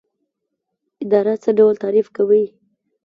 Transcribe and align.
اداره 1.03 1.33
څه 1.43 1.49
ډول 1.57 1.75
تعریف 1.83 2.07
کوئ؟ 2.15 2.43